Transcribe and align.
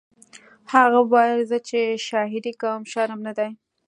هغه 0.73 0.99
به 1.03 1.09
ویل 1.13 1.41
زه 1.51 1.57
چې 1.67 1.79
شاعري 2.07 2.53
کوم 2.61 2.81
شرم 2.91 3.19
نه 3.27 3.33
دی 3.37 3.49